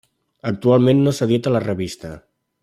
Actualment 0.51 1.03
no 1.09 1.13
s'edita 1.19 1.53
la 1.57 1.63
revista. 1.67 2.15